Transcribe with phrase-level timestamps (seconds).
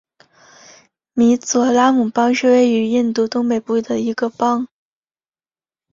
[1.13, 4.67] 米佐拉姆邦是位于印度东北部的一个邦。